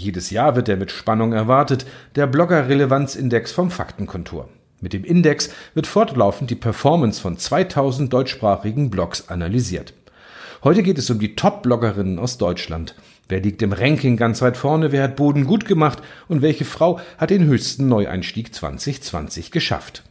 Jedes 0.00 0.30
Jahr 0.30 0.56
wird 0.56 0.70
er 0.70 0.78
mit 0.78 0.90
Spannung 0.90 1.34
erwartet, 1.34 1.84
der 2.14 2.26
Blogger-Relevanzindex 2.26 3.52
vom 3.52 3.70
Faktenkontor. 3.70 4.48
Mit 4.80 4.94
dem 4.94 5.04
Index 5.04 5.50
wird 5.74 5.86
fortlaufend 5.86 6.50
die 6.50 6.54
Performance 6.54 7.20
von 7.20 7.36
2000 7.36 8.10
deutschsprachigen 8.10 8.88
Blogs 8.88 9.28
analysiert. 9.28 9.92
Heute 10.64 10.82
geht 10.82 10.96
es 10.96 11.10
um 11.10 11.18
die 11.18 11.36
Top-Bloggerinnen 11.36 12.18
aus 12.18 12.38
Deutschland. 12.38 12.94
Wer 13.28 13.40
liegt 13.40 13.60
im 13.60 13.74
Ranking 13.74 14.16
ganz 14.16 14.40
weit 14.40 14.56
vorne? 14.56 14.90
Wer 14.90 15.02
hat 15.02 15.16
Boden 15.16 15.44
gut 15.44 15.66
gemacht? 15.66 15.98
Und 16.28 16.40
welche 16.40 16.64
Frau 16.64 16.98
hat 17.18 17.28
den 17.28 17.44
höchsten 17.44 17.86
Neueinstieg 17.86 18.54
2020 18.54 19.50
geschafft? 19.50 20.04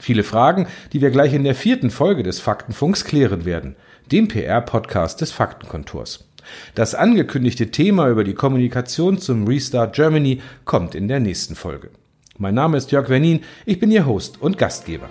Viele 0.00 0.24
Fragen, 0.24 0.66
die 0.92 1.00
wir 1.00 1.10
gleich 1.10 1.32
in 1.32 1.44
der 1.44 1.54
vierten 1.54 1.90
Folge 1.90 2.24
des 2.24 2.40
Faktenfunks 2.40 3.04
klären 3.04 3.44
werden, 3.44 3.76
dem 4.10 4.26
PR-Podcast 4.26 5.20
des 5.20 5.30
Faktenkontors. 5.30 6.27
Das 6.74 6.94
angekündigte 6.94 7.70
Thema 7.70 8.08
über 8.08 8.24
die 8.24 8.34
Kommunikation 8.34 9.18
zum 9.18 9.46
Restart 9.46 9.94
Germany 9.94 10.40
kommt 10.64 10.94
in 10.94 11.08
der 11.08 11.20
nächsten 11.20 11.54
Folge. 11.54 11.90
Mein 12.38 12.54
Name 12.54 12.76
ist 12.76 12.92
Jörg 12.92 13.08
Wernin, 13.08 13.40
ich 13.66 13.80
bin 13.80 13.90
Ihr 13.90 14.06
Host 14.06 14.40
und 14.40 14.58
Gastgeber. 14.58 15.10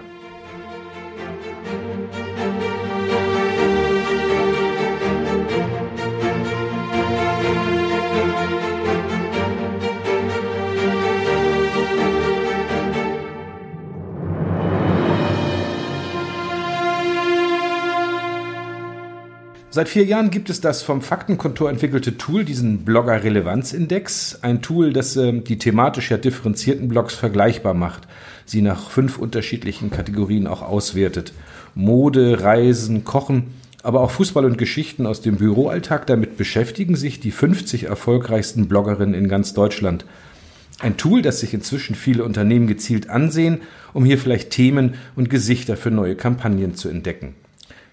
Seit 19.78 19.90
vier 19.90 20.06
Jahren 20.06 20.32
gibt 20.32 20.50
es 20.50 20.60
das 20.60 20.82
vom 20.82 21.04
Faktenkontor 21.04 21.70
entwickelte 21.70 22.18
Tool, 22.18 22.44
diesen 22.44 22.80
Blogger 22.80 23.24
Relevanzindex. 23.24 24.40
Ein 24.42 24.64
Tool, 24.64 24.92
das 24.92 25.16
äh, 25.18 25.34
die 25.34 25.60
thematisch 25.60 26.10
ja 26.10 26.18
differenzierten 26.18 26.88
Blogs 26.88 27.14
vergleichbar 27.14 27.76
macht, 27.76 28.08
sie 28.48 28.64
nach 28.64 28.90
fünf 28.90 29.20
unterschiedlichen 29.20 29.92
Kategorien 29.92 30.48
auch 30.48 30.64
auswertet. 30.64 31.32
Mode, 31.76 32.42
Reisen, 32.42 33.04
Kochen, 33.04 33.54
aber 33.84 34.02
auch 34.02 34.10
Fußball 34.10 34.46
und 34.46 34.58
Geschichten 34.58 35.06
aus 35.06 35.22
dem 35.22 35.36
Büroalltag. 35.36 36.08
Damit 36.08 36.38
beschäftigen 36.38 36.96
sich 36.96 37.20
die 37.20 37.30
50 37.30 37.84
erfolgreichsten 37.84 38.68
Bloggerinnen 38.68 39.14
in 39.14 39.30
ganz 39.30 39.54
Deutschland. 39.54 40.06
Ein 40.80 40.98
Tool, 40.98 41.22
das 41.22 41.42
sich 41.42 41.54
inzwischen 41.54 41.94
viele 41.94 42.24
Unternehmen 42.24 42.66
gezielt 42.66 43.12
ansehen, 43.12 43.60
um 43.94 44.06
hier 44.06 44.18
vielleicht 44.18 44.50
Themen 44.50 44.96
und 45.16 45.30
Gesichter 45.30 45.78
für 45.78 45.92
neue 45.92 46.16
Kampagnen 46.16 46.74
zu 46.74 46.90
entdecken. 46.90 47.36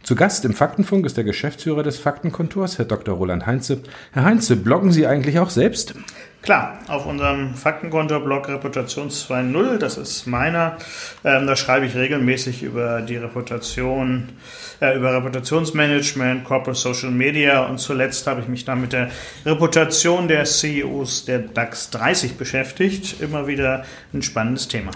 Zu 0.05 0.17
Gast 0.17 0.45
im 0.45 0.53
Faktenfunk 0.53 1.07
ist 1.07 1.17
der 1.17 1.25
Geschäftsführer 1.25 1.83
des 1.83 1.99
Faktenkontors, 1.99 2.77
Herr 2.77 2.85
Dr. 2.85 3.17
Roland 3.17 3.47
Heinze. 3.47 3.81
Herr 4.13 4.25
Heinze, 4.25 4.55
bloggen 4.57 4.93
Sie 4.93 5.07
eigentlich 5.07 5.39
auch 5.39 5.49
selbst? 5.49 5.95
Klar, 6.43 6.79
auf 6.89 7.07
unserem 7.07 7.55
Faktenkonto-Blog 7.55 8.51
Reputations 8.51 9.27
2.0, 9.31 9.79
das 9.79 9.97
ist 9.97 10.27
meiner, 10.27 10.77
ähm, 11.25 11.47
da 11.47 11.57
schreibe 11.57 11.87
ich 11.87 11.95
regelmäßig 11.95 12.63
über 12.63 13.01
die 13.01 13.17
Reputation, 13.17 14.29
äh, 14.83 14.95
über 14.95 15.15
Reputationsmanagement, 15.15 16.45
Corporate 16.45 16.79
Social 16.79 17.11
Media 17.11 17.65
und 17.65 17.79
zuletzt 17.79 18.27
habe 18.27 18.43
ich 18.43 18.49
mich 18.49 18.67
dann 18.67 18.83
mit 18.83 18.93
der 18.93 19.09
Reputation 19.47 20.29
der 20.29 20.45
CEOs 20.45 21.25
der 21.25 21.39
DAX 21.39 21.89
30 21.89 22.37
beschäftigt. 22.37 23.23
Immer 23.23 23.47
wieder 23.47 23.87
ein 24.13 24.21
spannendes 24.21 24.69
Thema. 24.69 24.91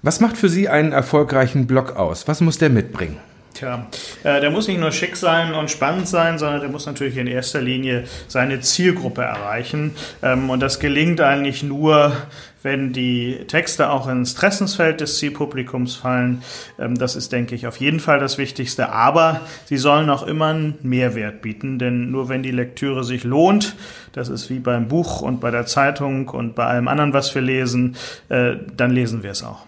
Was 0.00 0.20
macht 0.20 0.38
für 0.38 0.48
Sie 0.48 0.70
einen 0.70 0.92
erfolgreichen 0.92 1.66
Blog 1.66 1.96
aus? 1.96 2.26
Was 2.28 2.40
muss 2.40 2.56
der 2.56 2.70
mitbringen? 2.70 3.18
Tja, 3.54 3.86
äh, 4.24 4.40
der 4.40 4.50
muss 4.50 4.66
nicht 4.66 4.80
nur 4.80 4.90
schick 4.90 5.16
sein 5.16 5.54
und 5.54 5.70
spannend 5.70 6.08
sein, 6.08 6.38
sondern 6.38 6.60
der 6.60 6.68
muss 6.68 6.86
natürlich 6.86 7.16
in 7.16 7.28
erster 7.28 7.60
Linie 7.60 8.04
seine 8.26 8.60
Zielgruppe 8.60 9.22
erreichen. 9.22 9.94
Ähm, 10.22 10.50
und 10.50 10.58
das 10.58 10.80
gelingt 10.80 11.20
eigentlich 11.20 11.62
nur, 11.62 12.16
wenn 12.64 12.92
die 12.92 13.44
Texte 13.46 13.90
auch 13.90 14.08
ins 14.08 14.32
Interessensfeld 14.32 15.00
des 15.00 15.18
Zielpublikums 15.18 15.94
fallen. 15.94 16.42
Ähm, 16.80 16.96
das 16.96 17.14
ist, 17.14 17.30
denke 17.30 17.54
ich, 17.54 17.68
auf 17.68 17.76
jeden 17.76 18.00
Fall 18.00 18.18
das 18.18 18.38
Wichtigste. 18.38 18.88
Aber 18.88 19.42
sie 19.66 19.76
sollen 19.76 20.10
auch 20.10 20.24
immer 20.24 20.48
einen 20.48 20.78
Mehrwert 20.82 21.40
bieten, 21.40 21.78
denn 21.78 22.10
nur 22.10 22.28
wenn 22.28 22.42
die 22.42 22.50
Lektüre 22.50 23.04
sich 23.04 23.22
lohnt, 23.22 23.76
das 24.12 24.28
ist 24.28 24.50
wie 24.50 24.58
beim 24.58 24.88
Buch 24.88 25.20
und 25.20 25.40
bei 25.40 25.52
der 25.52 25.66
Zeitung 25.66 26.28
und 26.28 26.56
bei 26.56 26.64
allem 26.64 26.88
anderen, 26.88 27.12
was 27.12 27.32
wir 27.36 27.42
lesen, 27.42 27.94
äh, 28.30 28.56
dann 28.76 28.90
lesen 28.90 29.22
wir 29.22 29.30
es 29.30 29.44
auch. 29.44 29.64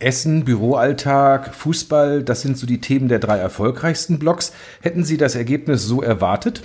Essen, 0.00 0.44
Büroalltag, 0.44 1.54
Fußball, 1.54 2.22
das 2.22 2.42
sind 2.42 2.56
so 2.56 2.66
die 2.66 2.80
Themen 2.80 3.08
der 3.08 3.18
drei 3.18 3.38
erfolgreichsten 3.38 4.20
Blogs. 4.20 4.52
Hätten 4.80 5.02
Sie 5.02 5.16
das 5.16 5.34
Ergebnis 5.34 5.82
so 5.82 6.02
erwartet? 6.02 6.62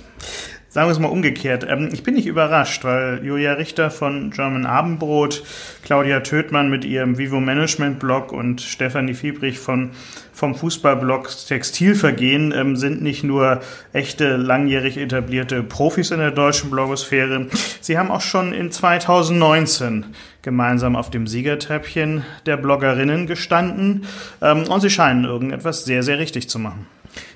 Sagen 0.74 0.88
wir 0.88 0.92
es 0.92 0.98
mal 0.98 1.06
umgekehrt. 1.06 1.64
Ähm, 1.70 1.90
ich 1.92 2.02
bin 2.02 2.14
nicht 2.14 2.26
überrascht, 2.26 2.82
weil 2.82 3.24
Julia 3.24 3.52
Richter 3.52 3.92
von 3.92 4.32
German 4.32 4.66
Abendbrot, 4.66 5.44
Claudia 5.84 6.18
Tödmann 6.18 6.68
mit 6.68 6.84
ihrem 6.84 7.16
Vivo 7.16 7.38
Management 7.38 8.00
Blog 8.00 8.32
und 8.32 8.60
Stefanie 8.60 9.14
Fiebrich 9.14 9.60
von, 9.60 9.90
vom 10.32 10.56
Fußballblog 10.56 11.28
Textilvergehen 11.46 12.50
ähm, 12.50 12.74
sind 12.74 13.02
nicht 13.02 13.22
nur 13.22 13.60
echte 13.92 14.34
langjährig 14.34 14.96
etablierte 14.96 15.62
Profis 15.62 16.10
in 16.10 16.18
der 16.18 16.32
deutschen 16.32 16.70
Blogosphäre. 16.70 17.46
Sie 17.80 17.96
haben 17.96 18.10
auch 18.10 18.20
schon 18.20 18.52
in 18.52 18.72
2019 18.72 20.06
gemeinsam 20.42 20.96
auf 20.96 21.08
dem 21.08 21.28
Siegertreppchen 21.28 22.24
der 22.46 22.56
Bloggerinnen 22.56 23.28
gestanden 23.28 24.06
ähm, 24.42 24.64
und 24.64 24.80
sie 24.80 24.90
scheinen 24.90 25.24
irgendetwas 25.24 25.84
sehr, 25.84 26.02
sehr 26.02 26.18
richtig 26.18 26.50
zu 26.50 26.58
machen. 26.58 26.88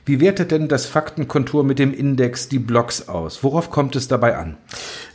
Wie 0.08 0.20
wertet 0.20 0.52
denn 0.52 0.68
das 0.68 0.86
Faktenkontur 0.86 1.64
mit 1.64 1.78
dem 1.78 1.92
Index 1.92 2.48
die 2.48 2.58
Blogs 2.58 3.10
aus? 3.10 3.44
Worauf 3.44 3.68
kommt 3.68 3.94
es 3.94 4.08
dabei 4.08 4.38
an? 4.38 4.56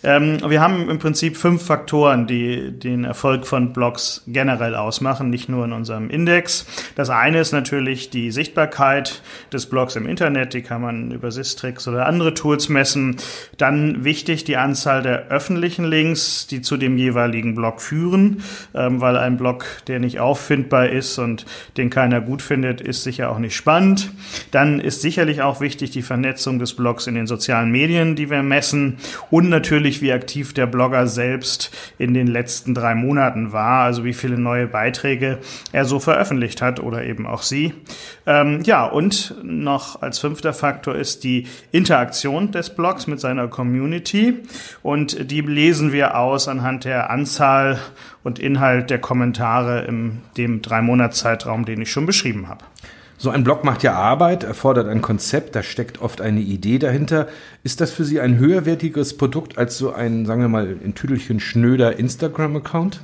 Ähm, 0.04 0.40
wir 0.46 0.60
haben 0.60 0.90
im 0.90 1.00
Prinzip 1.00 1.38
fünf 1.38 1.66
Faktoren, 1.66 2.28
die 2.28 2.72
den 2.72 3.06
Erfolg 3.06 3.48
von 3.48 3.72
Blogs 3.72 4.24
generell 4.28 4.76
ausmachen, 4.76 5.30
nicht 5.30 5.48
nur 5.48 5.64
in 5.64 5.72
unserem 5.72 6.10
Index. 6.10 6.66
Das 6.96 7.10
eine 7.10 7.40
ist 7.40 7.54
natürlich 7.54 8.10
die 8.10 8.32
Sichtbarkeit 8.32 9.22
des 9.54 9.68
Blogs 9.68 9.96
im 9.96 10.06
Internet, 10.06 10.54
die 10.54 10.62
kann 10.62 10.82
man 10.82 11.12
über 11.12 11.32
Sistrix 11.32 11.88
oder 11.88 12.06
andere 12.06 12.34
Tools 12.34 12.68
messen. 12.68 13.16
Dann 13.58 14.04
wichtig 14.04 14.44
die 14.44 14.58
Anzahl 14.58 15.02
der 15.02 15.28
öffentlichen 15.30 15.86
Links, 15.86 16.48
die 16.48 16.62
zu 16.62 16.76
dem 16.76 16.98
jeweiligen 16.98 17.56
Blog 17.56 17.82
führen, 17.82 18.44
ähm, 18.76 19.00
weil 19.00 19.16
ein 19.16 19.38
Blog, 19.38 19.66
der 19.88 20.00
nicht 20.00 20.20
auffindbar 20.20 20.90
ist 20.90 21.18
und 21.18 21.46
den 21.78 21.90
keiner 21.90 22.20
gut 22.20 22.42
findet, 22.42 22.82
ist 22.82 23.04
sicher 23.04 23.30
auch 23.30 23.40
nicht 23.40 23.56
spannend. 23.56 24.12
Dann 24.52 24.82
ist 24.82 25.02
sicherlich 25.02 25.42
auch 25.42 25.62
wichtig 25.62 25.92
die 25.92 26.02
Vernetzung 26.02 26.60
des 26.60 26.74
Blogs 26.74 27.08
in 27.08 27.16
den 27.16 27.28
sozialen 27.28 27.72
Medien, 27.72 28.18
die 28.18 28.30
wir 28.30 28.44
messen 28.44 28.98
und 29.32 29.48
natürlich, 29.48 29.93
wie 30.02 30.12
aktiv 30.12 30.54
der 30.54 30.66
Blogger 30.66 31.08
selbst 31.08 31.72
in 31.98 32.14
den 32.14 32.28
letzten 32.28 32.74
drei 32.74 32.96
Monaten 32.96 33.52
war, 33.52 33.84
also 33.84 34.04
wie 34.04 34.14
viele 34.14 34.38
neue 34.38 34.68
Beiträge 34.68 35.40
er 35.72 35.86
so 35.86 36.00
veröffentlicht 36.00 36.62
hat 36.62 36.80
oder 36.80 37.04
eben 37.04 37.28
auch 37.28 37.42
sie. 37.42 37.74
Ähm, 38.26 38.62
ja, 38.64 38.86
und 38.86 39.36
noch 39.44 40.02
als 40.02 40.20
fünfter 40.20 40.54
Faktor 40.54 40.96
ist 40.96 41.24
die 41.24 41.48
Interaktion 41.72 42.52
des 42.52 42.70
Blogs 42.70 43.08
mit 43.08 43.20
seiner 43.20 43.48
Community 43.48 44.40
und 44.82 45.32
die 45.32 45.42
lesen 45.42 45.92
wir 45.92 46.18
aus 46.18 46.48
anhand 46.48 46.86
der 46.86 47.10
Anzahl 47.10 47.80
und 48.24 48.40
Inhalt 48.40 48.90
der 48.90 49.00
Kommentare 49.00 49.86
in 49.86 50.20
dem 50.38 50.62
drei 50.62 50.82
Monats 50.82 51.20
Zeitraum, 51.20 51.66
den 51.66 51.82
ich 51.82 51.92
schon 51.92 52.06
beschrieben 52.06 52.48
habe. 52.48 52.64
So 53.24 53.30
ein 53.30 53.46
Blog 53.46 53.64
macht 53.64 53.84
ja 53.84 53.94
Arbeit, 53.94 54.44
erfordert 54.44 54.90
ein 54.90 55.02
Konzept, 55.02 55.56
da 55.56 55.64
steckt 55.64 56.02
oft 56.02 56.20
eine 56.20 56.42
Idee 56.42 56.78
dahinter. 56.78 57.30
Ist 57.64 57.80
das 57.80 57.90
für 57.90 58.04
Sie 58.04 58.20
ein 58.20 58.38
höherwertiges 58.38 59.16
Produkt 59.16 59.58
als 59.58 59.78
so 59.78 59.94
ein, 59.94 60.26
sagen 60.26 60.42
wir 60.42 60.50
mal, 60.50 60.76
in 60.84 60.94
Tüdelchen 60.94 61.40
schnöder 61.40 61.98
Instagram-Account? 61.98 63.00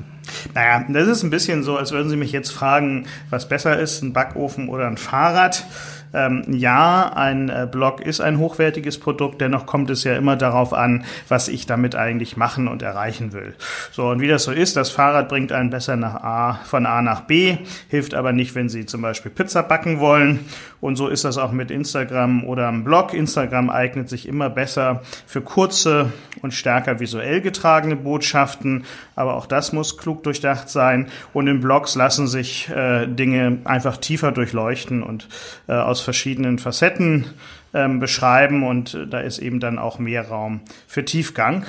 Naja, 0.53 0.85
das 0.90 1.08
ist 1.08 1.24
ein 1.24 1.29
bisschen 1.29 1.63
so, 1.63 1.78
als 1.78 1.94
würden 1.94 2.09
Sie 2.09 2.18
mich 2.18 2.34
jetzt 2.34 2.52
fragen, 2.52 3.06
was 3.29 3.47
besser 3.47 3.79
ist, 3.79 4.02
ein 4.02 4.12
Backofen 4.12 4.68
oder 4.68 4.88
ein 4.88 4.97
Fahrrad. 4.97 5.66
Ähm, 6.14 6.44
ja, 6.50 7.12
ein 7.16 7.50
äh, 7.50 7.68
Blog 7.72 8.02
ist 8.02 8.22
ein 8.22 8.40
hochwertiges 8.40 9.00
Produkt, 9.00 9.42
dennoch 9.42 9.66
kommt 9.66 9.90
es 9.90 10.03
ja 10.03 10.16
immer 10.16 10.36
darauf 10.36 10.74
an, 10.74 11.06
was 11.28 11.47
ich 11.47 11.66
damit 11.66 11.96
eigentlich 11.96 12.38
machen 12.38 12.68
und 12.68 12.81
erreichen 12.81 13.34
will. 13.34 13.53
So, 13.92 14.08
und 14.09 14.22
wie 14.22 14.28
das 14.28 14.44
so 14.44 14.52
ist, 14.52 14.76
das 14.76 14.90
Fahrrad 14.90 15.29
bringt 15.29 15.52
einen 15.52 15.70
besser 15.70 15.96
nach 15.96 16.16
A, 16.16 16.59
von 16.66 16.85
A 16.85 17.02
nach 17.02 17.22
B, 17.22 17.58
hilft 17.90 18.14
aber 18.14 18.32
nicht, 18.32 18.56
wenn 18.56 18.70
Sie 18.70 18.85
zum 18.85 19.02
Beispiel 19.02 19.32
Pizza 19.32 19.64
backen 19.64 20.00
wollen. 20.00 20.46
Und 20.82 20.96
so 20.96 21.09
ist 21.09 21.26
das 21.26 21.38
auch 21.38 21.52
mit 21.52 21.72
Instagram 21.72 22.46
oder 22.46 22.67
am 22.67 22.85
Blog. 22.85 23.14
Instagram 23.14 23.70
eignet 23.70 24.08
sich 24.08 24.28
immer 24.28 24.50
besser 24.50 25.02
für 25.28 25.41
kurze 25.41 26.14
und 26.41 26.53
stärker 26.53 27.02
visuell 27.02 27.41
getragene 27.41 27.97
Botschaften, 27.97 28.85
aber 29.16 29.35
auch 29.35 29.46
das 29.46 29.73
muss 29.73 29.97
klug 29.97 30.23
durchdacht 30.23 30.70
sein. 30.70 31.09
Und 31.34 31.47
in 31.47 31.59
Blogs 31.59 31.96
lassen 31.96 32.28
sich 32.28 32.70
äh, 32.70 33.08
Dinge 33.08 33.58
einfach 33.66 33.97
tiefer 33.97 34.32
durchleuchten 34.32 35.03
und 35.03 35.28
äh, 35.67 35.73
aus 35.73 35.98
aus 35.99 36.05
verschiedenen 36.05 36.59
Facetten 36.59 37.25
ähm, 37.73 37.99
beschreiben 37.99 38.63
und 38.63 38.93
äh, 38.93 39.05
da 39.05 39.19
ist 39.19 39.40
eben 39.40 39.59
dann 39.59 39.78
auch 39.78 39.99
mehr 39.99 40.28
Raum 40.28 40.61
für 40.87 41.03
Tiefgang. 41.03 41.66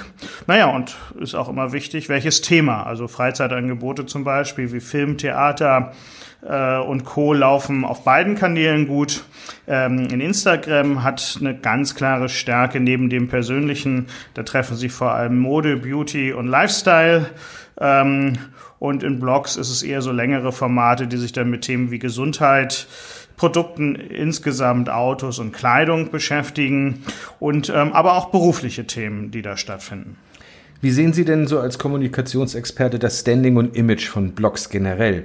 Naja, 0.46 0.66
und 0.66 0.96
ist 1.20 1.34
auch 1.34 1.48
immer 1.48 1.72
wichtig, 1.72 2.08
welches 2.08 2.40
Thema. 2.40 2.84
Also 2.84 3.08
Freizeitangebote 3.08 4.06
zum 4.06 4.22
Beispiel 4.22 4.72
wie 4.72 4.80
Film, 4.80 5.18
Theater 5.18 5.92
äh, 6.48 6.78
und 6.78 7.04
Co. 7.04 7.32
laufen 7.32 7.84
auf 7.84 8.04
beiden 8.04 8.36
Kanälen 8.36 8.86
gut. 8.86 9.24
Ähm, 9.66 10.06
in 10.12 10.20
Instagram 10.20 11.02
hat 11.02 11.38
eine 11.40 11.56
ganz 11.56 11.96
klare 11.96 12.28
Stärke 12.28 12.78
neben 12.78 13.10
dem 13.10 13.26
persönlichen. 13.26 14.06
Da 14.34 14.44
treffen 14.44 14.76
sich 14.76 14.92
vor 14.92 15.12
allem 15.12 15.38
Mode, 15.38 15.76
Beauty 15.76 16.32
und 16.32 16.46
Lifestyle. 16.46 17.26
Ähm, 17.80 18.38
und 18.80 19.02
in 19.02 19.20
Blogs 19.20 19.56
ist 19.56 19.68
es 19.68 19.82
eher 19.82 20.00
so 20.00 20.10
längere 20.10 20.52
Formate, 20.52 21.06
die 21.06 21.18
sich 21.18 21.32
dann 21.32 21.50
mit 21.50 21.62
Themen 21.62 21.90
wie 21.90 21.98
Gesundheit, 21.98 22.86
Produkten 23.40 23.94
insgesamt, 23.94 24.90
Autos 24.90 25.38
und 25.38 25.52
Kleidung 25.52 26.10
beschäftigen 26.10 27.02
und 27.38 27.70
ähm, 27.74 27.94
aber 27.94 28.18
auch 28.18 28.26
berufliche 28.26 28.86
Themen, 28.86 29.30
die 29.30 29.40
da 29.40 29.56
stattfinden. 29.56 30.18
Wie 30.82 30.90
sehen 30.90 31.14
Sie 31.14 31.24
denn 31.24 31.46
so 31.46 31.58
als 31.58 31.78
Kommunikationsexperte 31.78 32.98
das 32.98 33.20
Standing 33.20 33.56
und 33.56 33.74
Image 33.74 34.08
von 34.08 34.32
Blogs 34.32 34.68
generell? 34.68 35.24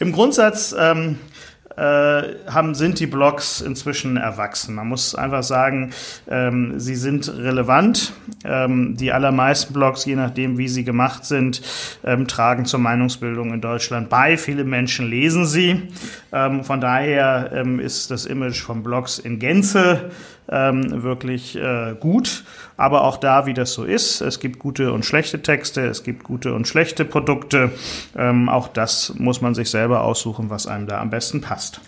Im 0.00 0.10
Grundsatz 0.10 0.74
ähm, 0.76 1.20
äh, 1.20 1.37
haben, 1.78 2.74
sind 2.74 2.98
die 3.00 3.06
Blogs 3.06 3.60
inzwischen 3.60 4.16
erwachsen. 4.16 4.74
Man 4.74 4.88
muss 4.88 5.14
einfach 5.14 5.42
sagen, 5.42 5.92
ähm, 6.28 6.78
sie 6.80 6.96
sind 6.96 7.28
relevant. 7.28 8.12
Ähm, 8.44 8.96
die 8.96 9.12
allermeisten 9.12 9.72
Blogs, 9.72 10.04
je 10.04 10.16
nachdem, 10.16 10.58
wie 10.58 10.68
sie 10.68 10.84
gemacht 10.84 11.24
sind, 11.24 11.62
ähm, 12.04 12.26
tragen 12.26 12.64
zur 12.64 12.80
Meinungsbildung 12.80 13.52
in 13.52 13.60
Deutschland 13.60 14.08
bei. 14.08 14.36
Viele 14.36 14.64
Menschen 14.64 15.08
lesen 15.08 15.46
sie. 15.46 15.88
Ähm, 16.32 16.64
von 16.64 16.80
daher 16.80 17.50
ähm, 17.52 17.80
ist 17.80 18.10
das 18.10 18.26
Image 18.26 18.60
von 18.60 18.82
Blogs 18.82 19.18
in 19.18 19.38
Gänze 19.38 20.10
ähm, 20.50 21.02
wirklich 21.02 21.56
äh, 21.56 21.94
gut. 21.98 22.44
Aber 22.76 23.04
auch 23.04 23.16
da, 23.16 23.46
wie 23.46 23.54
das 23.54 23.72
so 23.72 23.84
ist, 23.84 24.20
es 24.20 24.40
gibt 24.40 24.58
gute 24.58 24.92
und 24.92 25.04
schlechte 25.04 25.42
Texte, 25.42 25.86
es 25.86 26.02
gibt 26.02 26.24
gute 26.24 26.54
und 26.54 26.66
schlechte 26.68 27.04
Produkte. 27.04 27.72
Ähm, 28.16 28.48
auch 28.48 28.68
das 28.68 29.14
muss 29.18 29.40
man 29.40 29.54
sich 29.54 29.70
selber 29.70 30.02
aussuchen, 30.02 30.50
was 30.50 30.66
einem 30.66 30.86
da 30.86 31.00
am 31.00 31.10
besten 31.10 31.40
passt. 31.40 31.80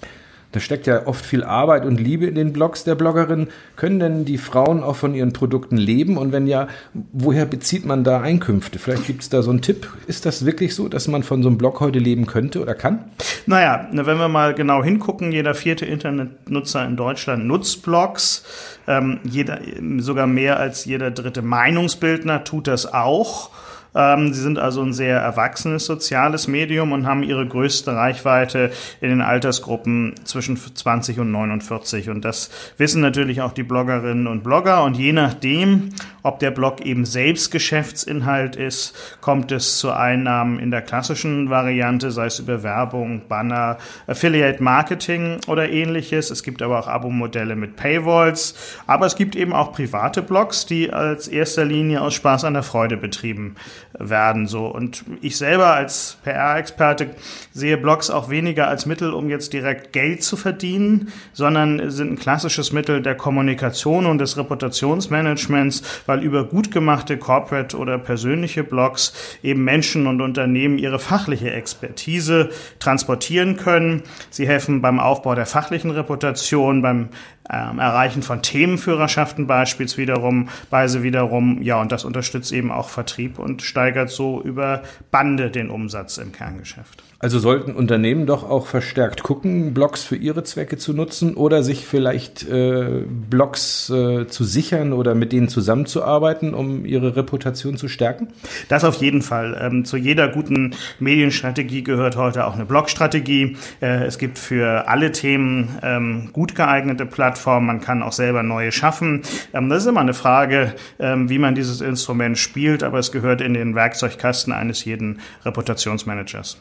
Da 0.53 0.59
steckt 0.59 0.87
ja 0.89 1.07
oft 1.07 1.25
viel 1.25 1.45
Arbeit 1.45 1.85
und 1.85 2.01
Liebe 2.01 2.27
in 2.27 2.35
den 2.35 2.53
Blogs 2.53 2.83
der 2.83 2.97
Bloggerin. 2.97 3.49
Können 3.77 4.01
denn 4.01 4.25
die 4.25 4.39
Frauen 4.39 4.83
auch 4.83 4.97
von 4.97 5.15
ihren 5.15 5.33
Produkten 5.33 5.77
leben? 5.77 6.17
Und 6.17 6.33
wenn 6.33 6.49
ja, 6.49 6.67
woher 7.13 7.47
bezieht 7.47 7.87
man 7.87 8.03
da 8.03 8.21
Einkünfte? 8.21 8.81
Vielleicht 8.81 9.07
gibt 9.07 9.23
es 9.23 9.29
da 9.29 9.43
so 9.43 9.51
einen 9.51 9.63
Tipp. 9.63 9.89
Ist 10.09 10.27
das 10.27 10.45
wirklich 10.45 10.75
so, 10.75 10.89
dass 10.89 11.07
man 11.07 11.23
von 11.23 11.43
so 11.43 11.49
einem 11.49 11.59
Blog 11.59 11.79
heute 11.79 12.01
leben 12.01 12.27
könnte 12.27 12.61
oder 12.61 12.75
kann? 12.75 13.05
Naja, 13.47 13.89
wenn 13.93 14.19
wir 14.19 14.29
mal 14.29 14.55
genau 14.55 14.83
hingucken, 14.83 15.31
jeder 15.31 15.55
vierte 15.55 15.87
Internetnutzer 15.87 16.85
in 16.85 16.97
Deutschland 16.97 17.47
nutzt 17.47 17.83
Blogs. 17.83 18.45
Ähm, 18.89 19.21
jeder, 19.23 19.61
sogar 19.99 20.27
mehr 20.27 20.59
als 20.59 20.85
jeder 20.85 21.13
dritte 21.13 21.43
Meinungsbildner 21.43 22.43
tut 22.43 22.67
das 22.67 22.93
auch. 22.93 23.51
Ähm, 23.95 24.33
sie 24.33 24.41
sind 24.41 24.59
also 24.59 24.83
ein 24.83 24.93
sehr 24.93 25.19
erwachsenes 25.19 25.87
soziales 25.87 26.49
Medium 26.49 26.93
und 26.93 27.07
haben 27.07 27.23
ihre 27.23 27.47
größte 27.47 27.95
Reichweite 27.95 28.71
in 29.01 29.11
den 29.11 29.21
Altersgruppen 29.21 30.15
zwischen 30.25 30.57
20 30.57 31.21
und 31.21 31.31
49. 31.31 32.11
Und 32.11 32.25
das 32.25 32.51
wissen 32.77 33.01
natürlich 33.01 33.43
auch 33.43 33.53
die 33.53 33.63
Bloggerinnen 33.63 34.27
und 34.27 34.43
Blogger. 34.43 34.85
Und 34.85 34.97
je 34.97 35.13
nachdem, 35.13 35.91
ob 36.23 36.39
der 36.39 36.51
Blog 36.51 36.81
eben 36.83 37.05
selbst 37.05 37.51
Geschäftsinhalt 37.51 38.57
ist, 38.57 38.95
kommt 39.21 39.53
es 39.53 39.79
zu 39.79 39.91
Einnahmen 39.91 40.59
in 40.59 40.71
der 40.71 40.83
klassischen 40.83 41.51
Variante, 41.51 42.11
sei 42.11 42.27
es 42.27 42.39
über 42.39 42.63
Werbung, 42.63 43.23
Banner, 43.29 43.79
Affiliate 44.07 44.63
Marketing 44.63 45.39
oder 45.47 45.69
ähnliches. 45.71 46.31
Es 46.31 46.43
gibt 46.43 46.63
aber 46.63 46.79
auch 46.79 46.89
Abo-Modelle 46.89 47.57
mit 47.57 47.77
Paywalls. 47.77 48.55
Aber 48.87 49.07
es 49.07 49.17
gibt 49.17 49.35
eben 49.35 49.53
auch 49.53 49.73
private 49.73 50.23
Blogs, 50.23 50.67
die 50.67 50.93
als 50.93 51.29
erster 51.29 51.65
Linie 51.65 52.03
aus 52.03 52.15
Spaß 52.15 52.45
an 52.45 52.55
der 52.55 52.63
Freude 52.63 52.97
betrieben 52.97 53.57
werden. 53.99 54.47
So. 54.47 54.67
Und 54.67 55.05
ich 55.21 55.37
selber 55.37 55.75
als 55.75 56.19
PR-Experte 56.25 57.11
sehe 57.53 57.77
Blogs 57.77 58.11
auch 58.11 58.31
weniger 58.31 58.69
als 58.69 58.87
Mittel, 58.87 59.13
um 59.13 59.29
jetzt 59.29 59.53
direkt 59.53 59.93
Geld 59.93 60.23
zu 60.23 60.37
verdienen, 60.37 61.13
sondern 61.33 61.91
sind 61.91 62.13
ein 62.13 62.19
klassisches 62.19 62.73
Mittel 62.73 63.03
der 63.03 63.15
Kommunikation 63.15 64.07
und 64.07 64.19
des 64.19 64.37
Reputationsmanagements, 64.37 65.83
weil 66.07 66.23
über 66.23 66.45
gut 66.45 66.71
gemachte 66.71 67.17
Corporate 67.17 67.77
oder 67.77 67.99
persönliche 67.99 68.65
Blogs 68.65 69.13
eben 69.43 69.65
Menschen 69.65 70.07
und 70.07 70.21
Unternehmen 70.21 70.79
ihre 70.79 70.99
fachliche 70.99 71.51
Expertise 71.53 72.51
transportieren 72.79 73.57
können. 73.57 74.03
Sie 74.31 74.47
helfen 74.47 74.81
beim 74.81 75.01
Aufbau 75.01 75.35
der 75.35 75.47
fachlichen 75.47 75.91
Reputation, 75.91 76.83
beim 76.83 77.09
ähm, 77.53 77.79
Erreichen 77.81 78.23
von 78.23 78.43
Themenführerschaften 78.43 79.47
beispielsweise 79.47 81.03
wiederum, 81.03 81.63
ja, 81.63 81.81
und 81.81 81.91
das 81.91 82.05
unterstützt 82.05 82.53
eben 82.53 82.71
auch 82.71 82.89
Vertrieb 82.89 83.41
und 83.41 83.63
steigert 83.71 84.11
so 84.11 84.43
über 84.43 84.83
Bande 85.11 85.51
den 85.51 85.71
Umsatz 85.71 86.19
im 86.19 86.33
Kerngeschäft. 86.33 87.03
Also 87.23 87.39
sollten 87.39 87.73
Unternehmen 87.73 88.25
doch 88.25 88.49
auch 88.49 88.67
verstärkt 88.67 89.23
gucken, 89.23 89.75
Blogs 89.75 90.03
für 90.03 90.17
ihre 90.17 90.43
Zwecke 90.43 90.79
zu 90.79 90.95
nutzen 90.95 91.35
oder 91.35 91.63
sich 91.63 91.85
vielleicht 91.85 92.49
äh, 92.49 93.05
Blogs 93.29 93.91
äh, 93.91 94.27
zu 94.27 94.43
sichern 94.43 94.95
oder 94.95 95.15
mit 95.15 95.31
denen 95.33 95.51
zusammenzuarbeiten, 95.51 96.55
um 96.55 96.87
ihre 96.87 97.17
Reputation 97.17 97.77
zu 97.77 97.89
stärken? 97.89 98.29
Das 98.69 98.85
auf 98.85 98.95
jeden 98.95 99.21
Fall. 99.21 99.55
Ähm, 99.61 99.85
zu 99.85 99.99
jeder 99.99 100.29
guten 100.29 100.75
Medienstrategie 100.99 101.85
gehört 101.85 102.17
heute 102.17 102.47
auch 102.47 102.55
eine 102.55 102.65
Blogstrategie. 102.65 103.59
Äh, 103.83 104.05
es 104.07 104.17
gibt 104.17 104.39
für 104.39 104.89
alle 104.89 105.13
Themen 105.13 105.79
ähm, 105.83 106.31
gut 106.33 106.55
geeignete 106.55 107.05
Plattformen. 107.05 107.67
Man 107.67 107.81
kann 107.83 108.03
auch 108.03 108.13
selber 108.13 108.43
neue 108.43 108.73
schaffen. 108.73 109.25
Ähm, 109.53 109.69
das 109.69 109.83
ist 109.83 109.91
immer 109.91 110.01
eine 110.01 110.15
Frage, 110.15 110.73
ähm, 110.99 111.29
wie 111.29 111.39
man 111.39 111.55
dieses 111.55 111.83
Instrument 111.83 112.39
spielt, 112.39 112.83
aber 112.83 112.99
es 112.99 113.13
gehört 113.13 113.43
in 113.43 113.53
den 113.53 113.75
Werkzeugkasten 113.75 114.55
eines 114.55 114.87
jeden 114.87 115.21
Reputationsmanagers. 115.45 116.57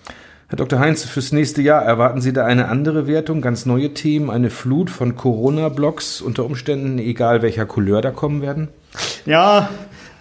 Herr 0.50 0.57
Dr. 0.57 0.80
Heinz, 0.80 1.06
fürs 1.06 1.31
nächste 1.31 1.62
Jahr 1.62 1.84
erwarten 1.84 2.22
Sie 2.22 2.34
da 2.34 2.44
eine 2.44 2.69
andere 2.69 3.06
Wertung, 3.06 3.40
ganz 3.40 3.68
neue 3.68 3.94
Themen, 3.94 4.31
eine 4.31 4.50
Flut 4.50 4.90
von 4.90 5.16
Corona-Blogs, 5.16 6.22
unter 6.22 6.44
Umständen 6.44 6.98
egal 6.98 7.44
welcher 7.44 7.68
Couleur 7.68 8.01
da 8.01 8.10
kommen 8.10 8.42
werden? 8.42 8.69
Ja, 9.28 9.69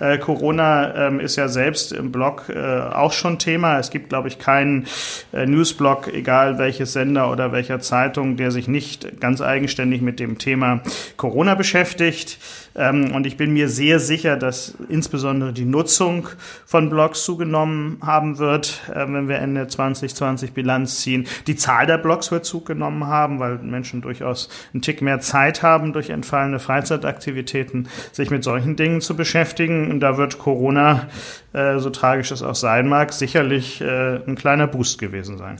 äh, 0.01 0.19
Corona 0.19 1.09
ähm, 1.09 1.21
ist 1.21 1.37
ja 1.37 1.49
selbst 1.49 1.93
im 1.93 2.13
Blog 2.13 2.45
äh, 2.49 2.59
auch 2.59 3.13
schon 3.13 3.39
Thema. 3.39 3.79
Es 3.79 3.91
gibt, 3.91 4.09
glaube 4.09 4.29
ich, 4.29 4.39
keinen 4.39 4.87
äh, 5.33 5.47
Newsblog, 5.47 6.13
egal 6.13 6.59
welches 6.59 6.93
Sender 6.93 7.31
oder 7.31 7.53
welcher 7.53 7.81
Zeitung, 7.81 8.37
der 8.37 8.51
sich 8.51 8.69
nicht 8.69 9.21
ganz 9.21 9.41
eigenständig 9.41 10.01
mit 10.03 10.21
dem 10.21 10.39
Thema 10.39 10.83
Corona 11.17 11.55
beschäftigt. 11.55 12.39
Ähm, 12.79 13.13
und 13.13 13.27
ich 13.27 13.37
bin 13.37 13.53
mir 13.53 13.69
sehr 13.69 13.99
sicher, 13.99 14.37
dass 14.37 14.75
insbesondere 14.89 15.53
die 15.53 15.65
Nutzung 15.65 16.29
von 16.65 16.91
Blogs 16.91 17.25
zugenommen 17.25 17.99
haben 18.05 18.39
wird, 18.39 18.83
äh, 18.91 19.01
wenn 19.01 19.29
wir 19.29 19.39
Ende 19.39 19.67
2020 19.67 20.53
Bilanz 20.53 21.01
ziehen. 21.01 21.27
Die 21.47 21.57
Zahl 21.57 21.87
der 21.87 21.99
Blogs 21.99 22.31
wird 22.31 22.45
zugenommen 22.45 23.07
haben, 23.07 23.41
weil 23.41 23.59
Menschen 23.59 24.01
durchaus 24.01 24.49
einen 24.73 24.83
Tick 24.83 25.03
mehr 25.03 25.21
Zeit 25.21 25.63
haben, 25.63 25.93
durch 25.93 26.11
entfallene 26.11 26.61
Freizeitaktivitäten 26.61 27.89
sich 28.13 28.31
mit 28.31 28.45
solchen 28.45 28.77
Dingen 28.77 29.01
zu 29.01 29.17
beschäftigen. 29.17 29.88
Und 29.91 30.01
da 30.01 30.17
wird 30.17 30.39
Corona, 30.39 31.09
äh, 31.53 31.79
so 31.79 31.91
tragisch 31.91 32.31
es 32.31 32.43
auch 32.43 32.55
sein 32.55 32.89
mag, 32.89 33.13
sicherlich 33.13 33.81
äh, 33.81 34.17
ein 34.27 34.37
kleiner 34.37 34.67
Boost 34.67 34.99
gewesen 34.99 35.39
sein. 35.39 35.59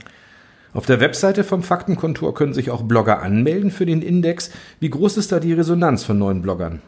Auf 0.71 0.85
der 0.85 0.99
Webseite 0.99 1.43
vom 1.43 1.63
Faktenkontor 1.63 2.35
können 2.35 2.53
sich 2.53 2.69
auch 2.69 2.83
Blogger 2.83 3.23
anmelden 3.23 3.71
für 3.71 3.87
den 3.87 4.03
Index. 4.03 4.51
Wie 4.79 4.91
groß 4.91 5.17
ist 5.17 5.31
da 5.31 5.39
die 5.39 5.53
Resonanz 5.53 6.03
von 6.03 6.19
neuen 6.19 6.43
Bloggern? 6.43 6.79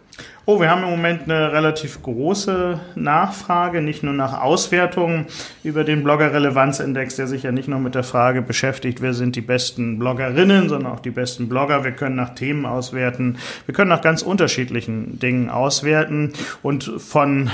Oh, 0.45 0.59
wir 0.59 0.69
haben 0.69 0.83
im 0.83 0.89
Moment 0.89 1.23
eine 1.23 1.51
relativ 1.51 2.03
große 2.03 2.79
Nachfrage, 2.93 3.81
nicht 3.81 4.03
nur 4.03 4.13
nach 4.13 4.39
Auswertungen 4.39 5.25
über 5.63 5.83
den 5.83 6.03
Blogger-Relevanzindex, 6.03 7.15
der 7.15 7.25
sich 7.25 7.43
ja 7.43 7.51
nicht 7.51 7.67
nur 7.67 7.79
mit 7.79 7.95
der 7.95 8.03
Frage 8.03 8.43
beschäftigt, 8.43 9.01
wer 9.01 9.15
sind 9.15 9.35
die 9.35 9.41
besten 9.41 9.97
Bloggerinnen, 9.97 10.69
sondern 10.69 10.91
auch 10.91 10.99
die 10.99 11.09
besten 11.09 11.49
Blogger. 11.49 11.83
Wir 11.83 11.91
können 11.91 12.15
nach 12.15 12.35
Themen 12.35 12.67
auswerten. 12.67 13.37
Wir 13.65 13.73
können 13.73 13.89
nach 13.89 14.01
ganz 14.01 14.21
unterschiedlichen 14.21 15.17
Dingen 15.19 15.49
auswerten 15.49 16.33
und 16.61 16.83
von 16.83 17.49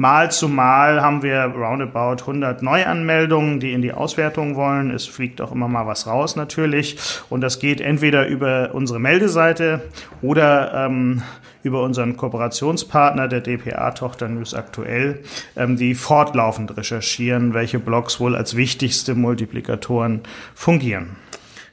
Mal 0.00 0.30
zu 0.30 0.48
Mal 0.48 1.02
haben 1.02 1.22
wir 1.22 1.42
roundabout 1.42 2.22
100 2.22 2.62
Neuanmeldungen, 2.62 3.60
die 3.60 3.74
in 3.74 3.82
die 3.82 3.92
Auswertung 3.92 4.56
wollen. 4.56 4.90
Es 4.90 5.06
fliegt 5.06 5.42
auch 5.42 5.52
immer 5.52 5.68
mal 5.68 5.86
was 5.86 6.06
raus 6.06 6.36
natürlich. 6.36 6.96
Und 7.28 7.42
das 7.42 7.58
geht 7.58 7.82
entweder 7.82 8.26
über 8.26 8.70
unsere 8.72 8.98
Meldeseite 8.98 9.82
oder 10.22 10.86
ähm, 10.86 11.20
über 11.62 11.82
unseren 11.82 12.16
Kooperationspartner 12.16 13.28
der 13.28 13.42
DPA-Tochter 13.42 14.28
News 14.28 14.54
Aktuell, 14.54 15.22
ähm, 15.54 15.76
die 15.76 15.94
fortlaufend 15.94 16.78
recherchieren, 16.78 17.52
welche 17.52 17.78
Blogs 17.78 18.20
wohl 18.20 18.36
als 18.36 18.56
wichtigste 18.56 19.14
Multiplikatoren 19.14 20.22
fungieren. 20.54 21.16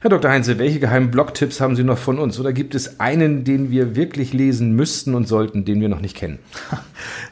Herr 0.00 0.10
Dr. 0.10 0.30
Heinze, 0.30 0.60
welche 0.60 0.78
geheimen 0.78 1.10
Blog-Tipps 1.10 1.60
haben 1.60 1.74
Sie 1.74 1.82
noch 1.82 1.98
von 1.98 2.20
uns? 2.20 2.38
Oder 2.38 2.52
gibt 2.52 2.76
es 2.76 3.00
einen, 3.00 3.42
den 3.42 3.72
wir 3.72 3.96
wirklich 3.96 4.32
lesen 4.32 4.76
müssten 4.76 5.16
und 5.16 5.26
sollten, 5.26 5.64
den 5.64 5.80
wir 5.80 5.88
noch 5.88 6.00
nicht 6.00 6.16
kennen? 6.16 6.38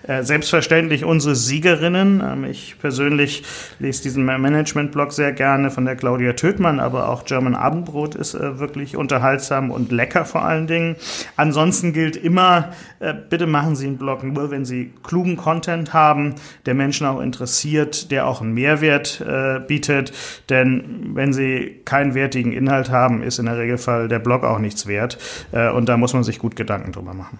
Äh, 0.07 0.23
selbstverständlich 0.23 1.05
unsere 1.05 1.35
Siegerinnen. 1.35 2.23
Ähm, 2.25 2.45
ich 2.45 2.77
persönlich 2.81 3.43
lese 3.81 4.05
diesen 4.05 4.25
Management-Blog 4.25 5.13
sehr 5.13 5.33
gerne 5.33 5.73
von 5.73 5.85
der 5.85 5.97
Claudia 5.97 6.35
Tödmann, 6.35 6.79
aber 6.79 7.09
auch 7.09 7.25
German 7.25 7.57
Abendbrot 7.57 8.15
ist 8.15 8.35
äh, 8.35 8.61
wirklich 8.61 8.97
unterhaltsam 8.97 9.73
und 9.73 9.91
lecker 9.91 10.25
vor 10.25 10.45
allen 10.45 10.69
Dingen. 10.69 10.95
Ansonsten 11.35 11.93
gilt 11.93 12.15
immer, 12.15 12.71
äh, 13.01 13.15
bitte 13.15 13.49
machen 13.49 13.75
Sie 13.75 13.89
einen 13.89 13.99
Blog 13.99 14.23
nur, 14.23 14.53
wenn 14.53 14.65
Sie 14.65 14.93
klugen 15.03 15.37
Content 15.37 15.93
haben, 15.93 16.37
der 16.67 16.75
Menschen 16.75 17.05
auch 17.05 17.21
interessiert, 17.21 18.13
der 18.13 18.29
auch 18.29 18.41
einen 18.41 18.55
Mehrwert 18.55 19.25
bietet. 19.67 20.13
Denn 20.49 21.11
wenn 21.15 21.33
Sie 21.33 21.81
keinen 21.85 22.15
wertigen 22.15 22.53
Inhalt 22.57 22.91
haben, 22.91 23.23
ist 23.23 23.39
in 23.39 23.47
der 23.47 23.59
Regelfall 23.59 24.09
der 24.09 24.19
Blog 24.19 24.45
auch 24.45 24.59
nichts 24.59 24.87
wert. 24.87 25.19
und 25.53 25.89
da 25.89 25.97
muss 25.97 26.13
man 26.13 26.25
sich 26.25 26.39
gut 26.39 26.57
Gedanken 26.57 26.93
drüber 26.93 27.15
machen. 27.15 27.39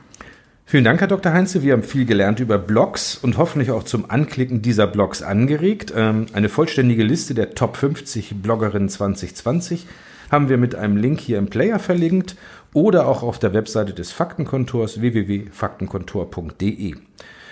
Vielen 0.69 0.83
Dank, 0.83 1.01
Herr 1.01 1.07
Dr. 1.07 1.33
Heinze. 1.33 1.63
Wir 1.63 1.75
haben 1.75 1.85
viel 1.85 2.07
gelernt 2.07 2.41
über 2.41 2.59
Blogs 2.59 3.17
und 3.17 3.39
hoffentlich 3.39 3.71
auch 3.71 3.85
zum 3.85 4.11
Anklicken 4.11 4.63
dieser 4.63 4.89
Blogs 4.89 5.23
angeregt. 5.23 5.93
Ähm, 5.97 6.27
eine 6.33 6.49
vollständige 6.49 7.05
Liste 7.05 7.35
der 7.35 7.55
Top 7.55 7.77
50 7.77 8.43
Bloggerinnen 8.43 8.89
2020 8.89 9.87
haben 10.29 10.49
wir 10.49 10.59
mit 10.59 10.75
einem 10.75 10.97
Link 10.97 11.21
hier 11.21 11.39
im 11.39 11.47
Player 11.47 11.79
verlinkt 11.79 12.35
oder 12.73 13.07
auch 13.07 13.23
auf 13.23 13.39
der 13.39 13.55
Webseite 13.55 13.95
des 13.95 14.11
Faktenkontors 14.11 15.01
www.faktenkontor.de. 15.01 16.97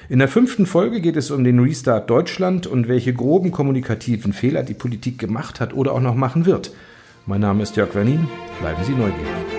In 0.08 0.18
der 0.18 0.26
fünften 0.26 0.66
Folge 0.66 1.00
geht 1.00 1.14
es 1.14 1.30
um 1.30 1.44
den 1.44 1.60
Restart 1.60 2.10
Deutschland 2.10 2.66
und 2.66 2.88
welche 2.88 3.14
groben 3.14 3.52
kommunikativen 3.52 4.32
Fehler 4.32 4.64
die 4.64 4.74
Politik 4.74 5.20
gemacht 5.20 5.60
hat 5.60 5.72
oder 5.72 5.92
auch 5.92 6.00
noch 6.00 6.16
machen 6.16 6.46
wird. 6.46 6.72
Mein 7.26 7.40
Name 7.40 7.62
ist 7.62 7.74
Jörg 7.76 7.94
Wernin. 7.94 8.28
Bleiben 8.60 8.84
Sie 8.84 8.92
neugierig. 8.92 9.53